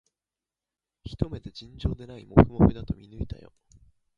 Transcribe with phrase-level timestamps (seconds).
[1.03, 3.53] ひと目で、尋常でないもふもふだと見抜いたよ